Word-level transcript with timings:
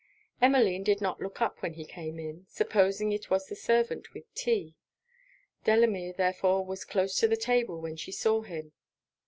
Emmeline 0.41 0.81
did 0.81 0.99
not 0.99 1.21
look 1.21 1.41
up 1.43 1.61
when 1.61 1.73
he 1.75 1.85
came 1.85 2.17
in, 2.19 2.43
supposing 2.47 3.11
it 3.11 3.29
was 3.29 3.45
the 3.45 3.55
servant 3.55 4.15
with 4.15 4.33
tea. 4.33 4.73
Delamere 5.63 6.11
therefore 6.13 6.65
was 6.65 6.85
close 6.85 7.15
to 7.17 7.27
the 7.27 7.37
table 7.37 7.79
when 7.79 7.97
she 7.97 8.11
saw 8.11 8.41
him. 8.41 8.71